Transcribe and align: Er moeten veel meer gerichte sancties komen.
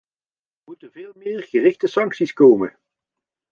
Er 0.57 0.61
moeten 0.63 0.91
veel 0.91 1.11
meer 1.15 1.43
gerichte 1.43 1.87
sancties 1.87 2.33
komen. 2.33 2.77